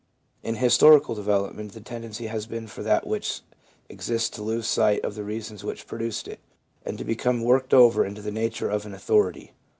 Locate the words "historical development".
0.55-1.73